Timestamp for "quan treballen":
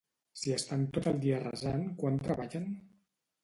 2.03-2.69